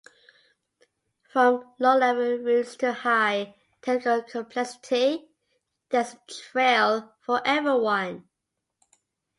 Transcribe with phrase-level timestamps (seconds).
[1.31, 3.53] From low-level routes to high
[3.83, 5.29] technical complexity,
[5.91, 8.27] there is a trail for everyone.